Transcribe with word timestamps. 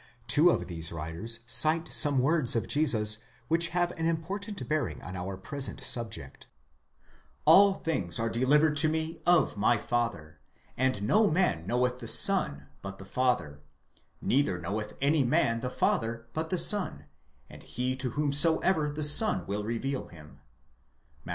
Two 0.25 0.49
of 0.49 0.65
these 0.65 0.91
writers 0.91 1.41
cite 1.45 1.87
some 1.89 2.17
words 2.17 2.55
of 2.55 2.67
Jesus 2.67 3.19
which 3.49 3.67
have 3.67 3.91
an 3.99 4.07
important 4.07 4.67
bearing 4.67 4.99
on 5.03 5.15
our 5.15 5.37
present 5.37 5.79
subject: 5.79 6.47
αὐ 7.45 7.83
things 7.83 8.17
are 8.17 8.27
delivered 8.27 8.75
to 8.77 8.89
me 8.89 9.21
of 9.27 9.57
my 9.57 9.77
Father: 9.77 10.39
and 10.75 11.03
no 11.03 11.29
man 11.29 11.67
knoweth 11.67 11.99
the 11.99 12.07
Son 12.07 12.65
but 12.81 12.97
the 12.97 13.05
Father: 13.05 13.59
neither 14.19 14.59
knoweth 14.59 14.97
any 15.03 15.23
man 15.23 15.59
the 15.59 15.69
Father, 15.69 16.25
but 16.33 16.49
the 16.49 16.57
Son, 16.57 17.05
and 17.47 17.61
he 17.61 17.95
to 17.95 18.09
whomsoever 18.09 18.91
the 18.91 19.03
Son 19.03 19.45
will 19.45 19.63
reveal 19.63 20.07
him, 20.07 20.39
Matt. 21.25 21.29